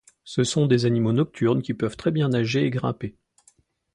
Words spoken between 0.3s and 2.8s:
sont des animaux nocturnes qui peuvent très bien nager et